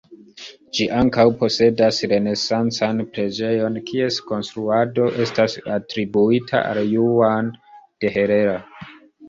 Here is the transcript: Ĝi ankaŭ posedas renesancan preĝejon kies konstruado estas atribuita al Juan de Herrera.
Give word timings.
Ĝi 0.77 0.85
ankaŭ 1.01 1.25
posedas 1.41 1.99
renesancan 2.13 3.03
preĝejon 3.11 3.77
kies 3.91 4.19
konstruado 4.33 5.07
estas 5.27 5.61
atribuita 5.77 6.65
al 6.73 6.83
Juan 6.97 7.55
de 7.85 8.15
Herrera. 8.21 8.61